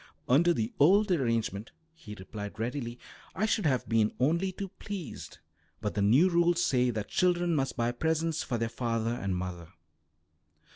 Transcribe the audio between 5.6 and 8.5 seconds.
but the new rules say that children must buy presents